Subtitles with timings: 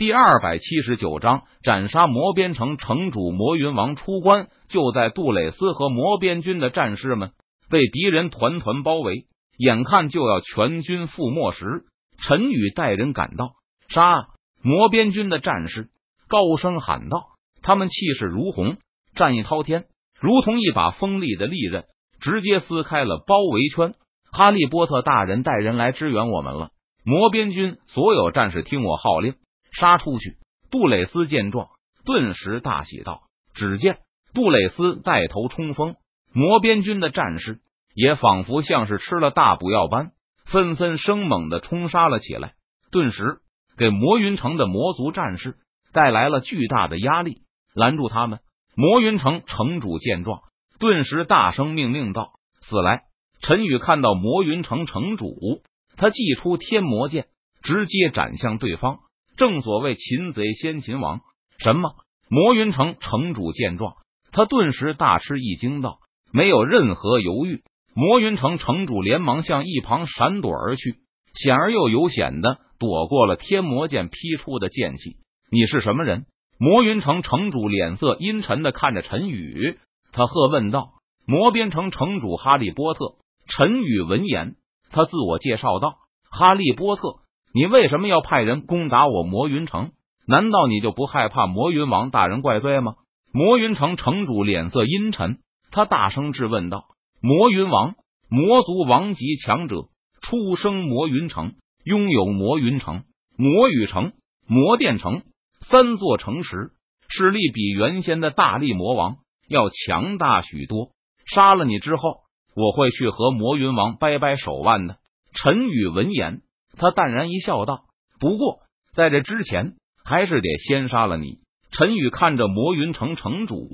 [0.00, 4.48] 第二百七十九章斩杀魔边城城主魔云王出关。
[4.66, 7.32] 就在杜蕾斯和魔边军的战士们
[7.68, 9.26] 被敌人团团包围，
[9.58, 11.84] 眼看就要全军覆没时，
[12.16, 13.50] 陈宇带人赶到，
[13.88, 14.28] 杀
[14.62, 15.90] 魔边军的战士，
[16.28, 17.24] 高声喊道
[17.60, 18.78] ：“他们气势如虹，
[19.14, 19.84] 战意滔天，
[20.18, 21.84] 如同一把锋利的利刃，
[22.22, 23.92] 直接撕开了包围圈。”
[24.32, 26.70] 哈利波特大人带人来支援我们了。
[27.04, 29.34] 魔边军所有战士听我号令，
[29.80, 30.36] 杀出去！
[30.70, 31.70] 杜蕾斯见状，
[32.04, 33.22] 顿时大喜道
[33.54, 33.98] ：“只见
[34.34, 35.96] 杜蕾斯带头冲锋，
[36.34, 37.60] 魔边军的战士
[37.94, 40.12] 也仿佛像是吃了大补药般，
[40.44, 42.52] 纷纷生猛的冲杀了起来。
[42.92, 43.38] 顿时
[43.78, 45.56] 给魔云城的魔族战士
[45.92, 47.38] 带来了巨大的压力，
[47.74, 48.40] 拦住他们。
[48.76, 50.42] 魔云城城主见状，
[50.78, 53.04] 顿时大声命令道：“死来！”
[53.40, 55.62] 陈宇看到魔云城城主，
[55.96, 57.28] 他祭出天魔剑，
[57.62, 59.00] 直接斩向对方。
[59.40, 61.22] 正所谓擒贼先擒王。
[61.56, 61.94] 什么？
[62.28, 63.94] 魔云城城主见状，
[64.32, 65.98] 他顿时大吃一惊，道
[66.30, 67.62] ：“没有任何犹豫。”
[67.96, 70.96] 魔云城城主连忙向一旁闪躲而去，
[71.32, 75.16] 险而又有险的躲过了天魔剑劈出的剑气。
[75.50, 76.26] 你是什么人？
[76.58, 79.78] 魔云城城主脸色阴沉的看着陈宇，
[80.12, 80.90] 他喝问道
[81.26, 83.14] ：“魔边城城主哈利波特。”
[83.48, 84.56] 陈宇闻言，
[84.90, 85.94] 他自我介绍道
[86.30, 87.20] ：“哈利波特，
[87.52, 89.92] 你为什么要派人攻打我魔云城？
[90.26, 92.94] 难道你就不害怕魔云王大人怪罪吗？”
[93.32, 95.38] 魔云城城主脸色阴沉，
[95.70, 96.84] 他大声质问道
[97.22, 97.94] ：“魔云王，
[98.28, 99.88] 魔族王级强者，
[100.20, 103.04] 出生魔云城，拥有魔云城、
[103.36, 104.12] 魔羽城、
[104.46, 105.22] 魔殿城
[105.60, 106.72] 三座城池，
[107.08, 109.16] 实力比原先的大力魔王
[109.48, 110.90] 要强大许多。
[111.26, 112.20] 杀了你之后。”
[112.56, 114.96] 我会去和魔云王掰掰手腕的。
[115.32, 116.40] 陈宇闻言，
[116.80, 117.84] 他淡然一笑，道
[118.18, 118.60] ：“不过
[118.94, 123.68] 在这之前，还是得先杀了你。”陈宇看着魔云城城主，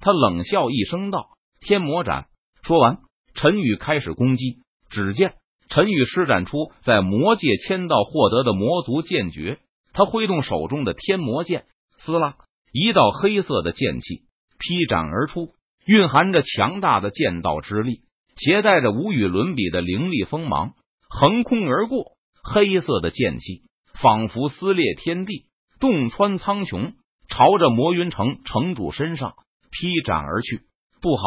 [0.00, 1.30] 他冷笑一声，道
[1.60, 2.26] ：“天魔斩！”
[2.62, 2.98] 说完，
[3.34, 4.60] 陈宇开始攻击。
[4.88, 5.34] 只见
[5.68, 9.58] 陈宇施展出在魔界签到获得的魔族剑诀，
[9.92, 11.64] 他挥动手中的天魔剑，
[11.98, 12.36] 撕拉
[12.72, 14.22] 一道黑色的剑气
[14.60, 15.54] 劈斩而出，
[15.86, 18.02] 蕴含着强大的剑道之力。
[18.36, 20.74] 携带着无与伦比的凌厉锋芒，
[21.08, 22.13] 横空而过，
[22.44, 23.62] 黑色的剑气
[24.00, 25.46] 仿佛撕裂天地，
[25.80, 26.92] 洞穿苍穹，
[27.28, 29.34] 朝着魔云城城主身上
[29.70, 30.62] 劈斩而去。
[31.00, 31.22] 不好！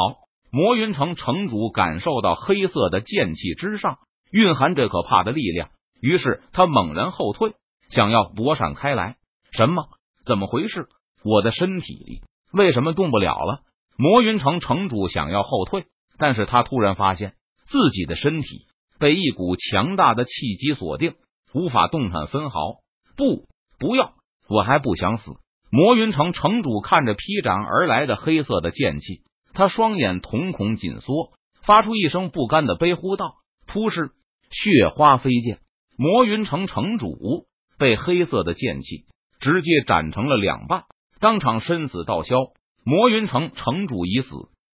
[0.52, 3.98] 魔云城城主感受到黑色的剑气之上
[4.32, 5.70] 蕴含着可怕的力量，
[6.00, 7.54] 于是他猛然后退，
[7.90, 9.18] 想要躲闪开来。
[9.52, 9.90] 什么？
[10.26, 10.88] 怎么回事？
[11.24, 12.22] 我的身体
[12.54, 13.62] 为什么动不了了？
[13.98, 15.86] 魔云城城主想要后退。
[16.20, 17.36] 但是他突然发现
[17.68, 18.66] 自己的身体
[19.00, 21.16] 被一股强大的气机锁定，
[21.54, 22.78] 无法动弹分毫。
[23.16, 23.48] 不，
[23.80, 24.14] 不要！
[24.50, 25.32] 我还不想死！
[25.70, 33.36] 魔云城城主看着劈斩而来的黑色的剑气，他双眼瞳孔紧缩，发出一声不甘的悲呼道
[33.68, 34.12] ：“突施
[34.50, 35.60] 血花飞溅！”
[35.98, 37.48] 魔云城城主
[37.78, 39.06] 被黑色的剑气
[39.40, 40.86] 直接斩成了两半，
[41.20, 42.36] 当场身死道消。
[42.84, 44.30] 魔云城城主已死，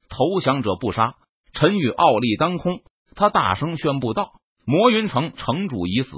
[0.10, 1.16] 投降者不杀。
[1.54, 2.82] 陈宇傲立当空，
[3.16, 4.32] 他大声宣布道
[4.66, 6.12] ：“魔云城城主已死，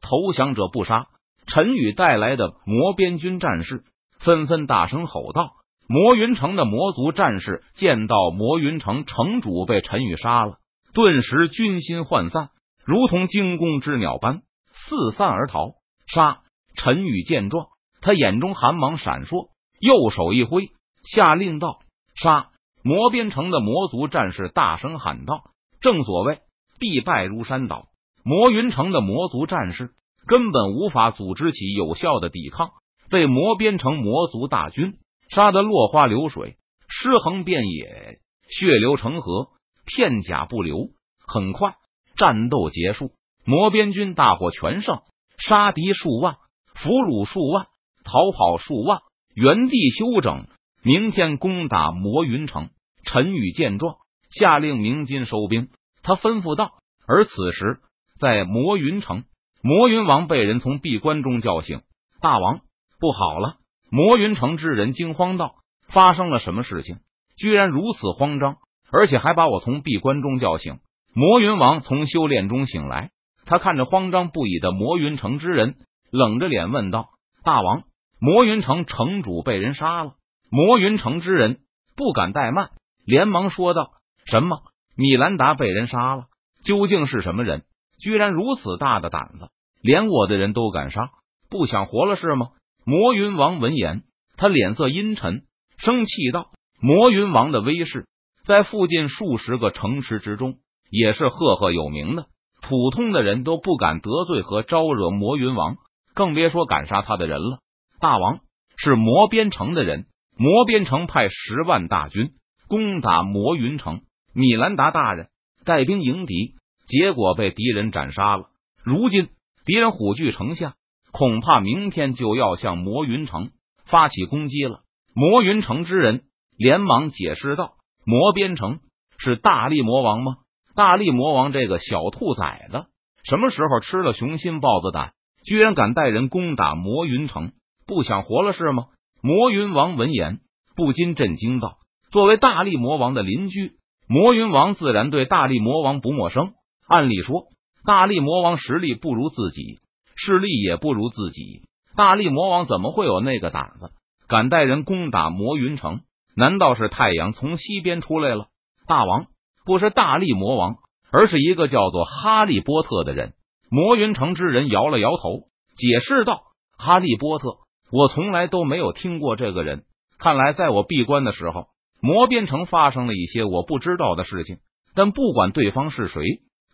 [0.00, 1.06] 投降者不杀。”
[1.46, 3.84] 陈宇带来的魔边军战士
[4.18, 5.52] 纷纷大声吼道
[5.88, 10.58] ：“魔云城的魔族战士见到魔云城城主被陈宇杀了，
[10.92, 12.50] 顿时军心涣散，
[12.84, 15.72] 如同惊弓之鸟般四散而逃。”
[16.06, 16.42] 杀！
[16.74, 17.66] 陈宇见状，
[18.00, 20.70] 他眼中寒芒闪烁，右手一挥，
[21.02, 21.78] 下令道
[22.20, 22.50] ：“杀！”
[22.82, 25.42] 魔边城的魔族战士大声喊道
[25.80, 26.40] ：“正所谓
[26.78, 27.88] 必败如山倒，
[28.22, 29.90] 魔云城的魔族战士
[30.26, 32.70] 根本无法组织起有效的抵抗，
[33.10, 34.98] 被魔边城魔族大军
[35.30, 36.56] 杀得落花流水，
[36.88, 39.48] 尸横遍野，血流成河，
[39.86, 40.90] 片甲不留。
[41.26, 41.76] 很快，
[42.16, 43.12] 战斗结束，
[43.44, 45.00] 魔边军大获全胜，
[45.38, 46.36] 杀敌数万，
[46.74, 47.66] 俘虏数万，
[48.04, 49.00] 逃跑数万，
[49.34, 50.46] 原地休整。”
[50.82, 52.70] 明天攻打魔云城。
[53.04, 53.96] 陈宇见状，
[54.30, 55.68] 下令鸣金收兵。
[56.02, 56.72] 他吩咐道
[57.06, 57.80] ：“而此时，
[58.18, 59.24] 在魔云城，
[59.62, 61.82] 魔云王被人从闭关中叫醒。
[62.20, 62.60] 大王，
[62.98, 63.56] 不好了！”
[63.90, 65.56] 魔云城之人惊慌道
[65.92, 66.98] ：“发生了什么事情？
[67.36, 68.56] 居然如此慌张，
[68.92, 70.78] 而且还把我从闭关中叫醒？”
[71.12, 73.10] 魔云王从修炼中醒来，
[73.44, 75.74] 他看着慌张不已的魔云城之人，
[76.12, 77.08] 冷着脸问道
[77.42, 77.82] ：“大王，
[78.20, 80.12] 魔云城城主被人杀了。”
[80.52, 81.58] 魔云城之人
[81.96, 82.70] 不敢怠慢，
[83.04, 83.90] 连忙说道
[84.30, 84.62] ：“什么？
[84.96, 86.24] 米兰达被人杀了？
[86.64, 87.64] 究竟是什么人？
[87.98, 89.48] 居然如此大的胆子，
[89.82, 91.10] 连我的人都敢杀？
[91.50, 92.50] 不想活了是吗？”
[92.86, 94.04] 魔云王闻言，
[94.36, 95.42] 他脸色阴沉，
[95.76, 96.48] 生气道
[96.80, 98.06] ：“魔云王的威势，
[98.44, 100.54] 在附近数十个城池之中
[100.90, 102.26] 也是赫赫有名的。
[102.62, 105.76] 普通的人都不敢得罪和招惹魔云王，
[106.14, 107.58] 更别说敢杀他的人了。”
[108.00, 108.40] 大王
[108.76, 110.06] 是魔边城的人，
[110.36, 112.30] 魔边城派十万大军
[112.66, 114.00] 攻打魔云城，
[114.32, 115.28] 米兰达大人
[115.64, 116.54] 带兵迎敌，
[116.86, 118.46] 结果被敌人斩杀了。
[118.82, 119.28] 如今
[119.64, 120.74] 敌人虎踞城下。
[121.12, 123.50] 恐怕明天就要向魔云城
[123.84, 124.82] 发起攻击了。
[125.12, 126.22] 魔云城之人
[126.56, 127.72] 连忙解释道
[128.06, 128.78] ：“魔边城
[129.18, 130.36] 是大力魔王吗？
[130.76, 132.86] 大力魔王这个小兔崽子，
[133.24, 135.12] 什么时候吃了雄心豹子胆，
[135.44, 137.50] 居然敢带人攻打魔云城？
[137.88, 138.84] 不想活了是吗？”
[139.20, 140.38] 魔云王闻言
[140.76, 141.78] 不禁震惊道
[142.12, 143.72] ：“作为大力魔王的邻居，
[144.10, 146.52] 魔云王自然对大力魔王不陌生。
[146.88, 147.44] 按理说，
[147.86, 149.78] 大力魔王实力不如自己。”
[150.22, 151.62] 势力也不如自己，
[151.96, 153.92] 大力魔王怎么会有那个胆子，
[154.28, 156.00] 敢带人攻打魔云城？
[156.36, 158.48] 难道是太阳从西边出来了？
[158.86, 159.28] 大王
[159.64, 160.74] 不是大力魔王，
[161.10, 163.32] 而是一个叫做哈利波特的人。
[163.70, 165.44] 魔云城之人摇了摇头，
[165.76, 166.42] 解释道
[166.76, 167.56] ：“哈利波特，
[167.90, 169.84] 我从来都没有听过这个人。
[170.18, 171.68] 看来在我闭关的时候，
[172.00, 174.58] 魔边城发生了一些我不知道的事情。
[174.94, 176.22] 但不管对方是谁，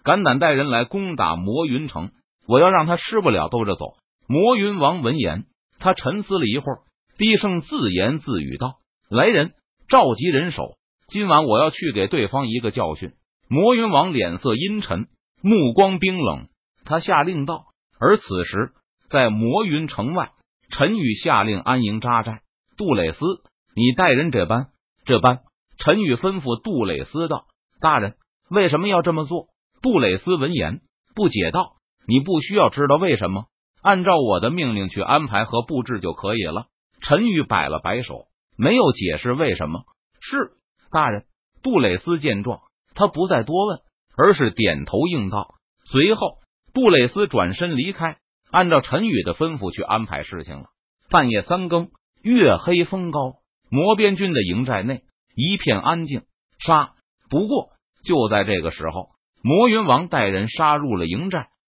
[0.03, 2.11] 敢胆带人来攻打魔云城。”
[2.49, 3.87] 我要让他吃不了兜着走。
[4.29, 5.47] 魔云王闻言，
[5.81, 6.79] 他沉思了一会儿，
[7.19, 8.77] 低声自言自语道
[9.11, 9.55] ：“来人，
[9.89, 10.77] 召集人手，
[11.09, 13.15] 今晚我要去给对方一个教训。”
[13.51, 15.09] 魔云王脸色阴沉，
[15.43, 16.47] 目光冰冷，
[16.85, 17.65] 他下令道。
[17.99, 18.71] 而此时，
[19.11, 20.31] 在魔云城外，
[20.71, 22.43] 陈宇下令安营扎寨。
[22.77, 23.19] 杜蕾斯，
[23.75, 24.69] 你带人这般
[25.07, 25.41] 这般。
[25.79, 27.47] 陈宇吩咐杜蕾斯道
[27.81, 28.17] ：“大人，
[28.51, 29.47] 为什么要这么做？”
[29.81, 30.81] 杜蕾斯闻言
[31.15, 31.77] 不解道。
[32.09, 33.47] 你不需要知道为什么，
[33.83, 36.67] 按照我的命令去安排和布置就可以了。
[37.01, 38.27] 陈宇摆了摆手，
[38.57, 39.83] 没有解释为什么。
[40.21, 40.53] 是
[40.91, 41.25] 大人。
[41.63, 42.61] 杜蕾斯见状，
[42.95, 43.81] 他不再多问，
[44.17, 45.55] 而是点头应道。
[45.85, 46.37] 随后，
[46.73, 48.19] 杜蕾斯转身离开，
[48.51, 50.67] 按照陈宇的吩咐去安排事情了。
[51.11, 51.91] 半夜三更，
[52.23, 53.35] 月黑风高，
[53.71, 55.03] 魔边军的营寨内
[55.35, 56.23] 一片安静。
[56.59, 56.95] 杀！
[57.29, 57.71] 不过
[58.05, 59.11] 就在这个时候，
[59.43, 61.49] 魔云王带人杀入了营寨。